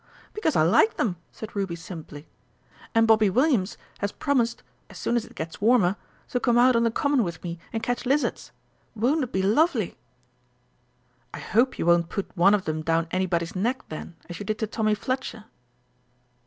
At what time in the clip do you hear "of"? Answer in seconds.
12.55-12.65